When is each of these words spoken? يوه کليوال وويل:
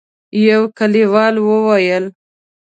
يوه 0.45 0.65
کليوال 0.77 1.35
وويل: 1.45 2.05